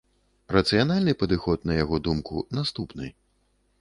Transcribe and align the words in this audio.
Рацыянальны 0.55 1.13
падыход, 1.23 1.67
на 1.73 1.77
яго 1.83 1.99
думку, 2.07 2.43
наступны. 2.61 3.15